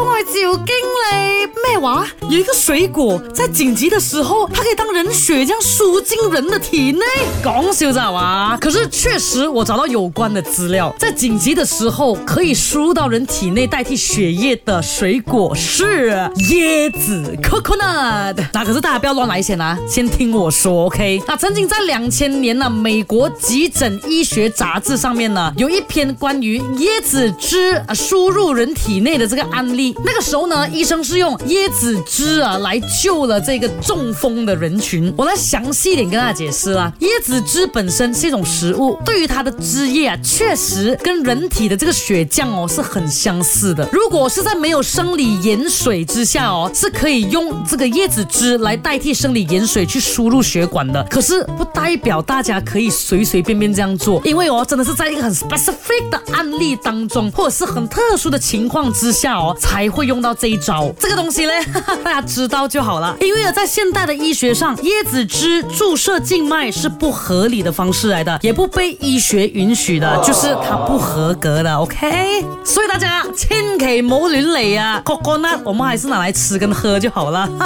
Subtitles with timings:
[0.00, 2.06] 够爱酒经理咩话？
[2.30, 7.04] 有一个水果在紧急的时候，它可以当人血这样输进人的体内，
[7.44, 8.56] 讲笑咋哇？
[8.58, 16.12] 可是确实我找到有关的资料，在紧急的时候可以输入到人体内代替血液的水果是
[16.50, 18.36] 椰子 coconut。
[18.54, 21.20] 那可是大家不要乱来先啊，先听我说 OK。
[21.28, 29.73] 那曾经在两千年呢美国急诊医学杂志上面呢有一篇关于椰子汁输入人体内的这个安。
[30.04, 35.12] 那个时候呢，医生是用椰子汁啊来救了这个中风的人群。
[35.16, 36.92] 我来详细一点跟大家解释啦。
[37.00, 43.86] 椰子汁本身是一种食物，对于它的汁液啊，确实跟人体的这个血浆哦是很相似的。
[43.92, 51.02] 如果是在没有生理盐水之下哦，是可以用这个椰子汁来代替生理盐水去输入血管的。
[51.10, 59.53] 可是不代表大家可以随随便便这样做，因为哦，真的是在一个很 specific 的案例当中，或者是很特殊的情况之下哦。
[59.58, 61.52] 才会用到这一招，这个东西呢，
[62.04, 63.16] 大家知道就好了。
[63.20, 71.74] 因为啊，在现代的医学上，椰子汁注射静脉是不合理的方式来的，也不被医学允许的，就是它不合格的。
[71.76, 74.62] OK，所以大家千祈莫乱来
[75.04, 77.48] o n u t 我们还是拿来吃跟喝就好了。